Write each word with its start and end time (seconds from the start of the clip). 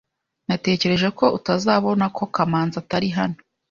Natekereje 0.49 1.07
ko 1.17 1.25
utazabona 1.37 2.05
ko 2.17 2.23
Kamanzi 2.35 2.75
atari 2.81 3.07
hano 3.17 3.37